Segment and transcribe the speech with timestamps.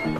[0.00, 0.16] Now,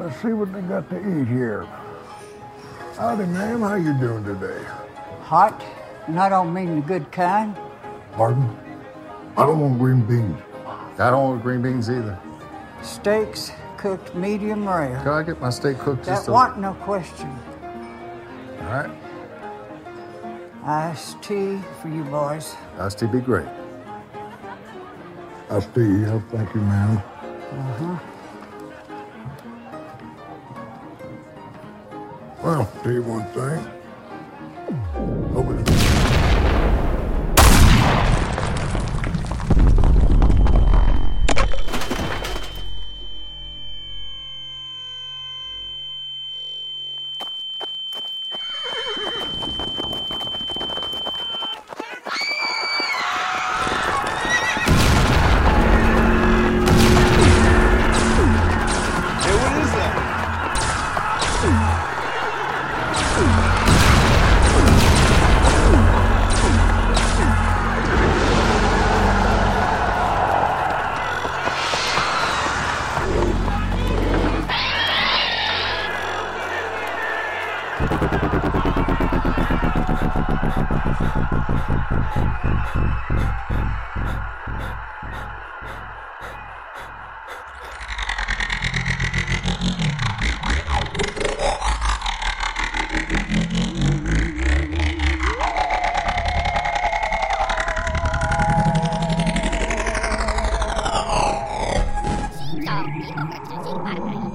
[0.00, 1.66] let's see what they got to eat here.
[2.96, 3.60] Howdy, ma'am.
[3.60, 4.64] How you doing today?
[5.24, 5.62] Hot,
[6.06, 7.54] and I don't mean the good kind.
[8.12, 8.48] Pardon?
[9.36, 10.40] I don't want green beans.
[10.98, 12.18] I don't want green beans either.
[12.82, 14.98] Steaks cooked medium rare.
[14.98, 17.30] Can I get my steak cooked just That a want no question.
[18.60, 18.90] All right.
[20.64, 22.54] Iced tea for you boys.
[22.78, 23.48] Iced tea be great.
[25.50, 26.22] I'll see you.
[26.30, 26.98] Thank you, ma'am.
[26.98, 27.98] Uh-huh.
[32.42, 33.81] Well, tell you one thing.
[103.02, 104.31] 你宝个直接一块。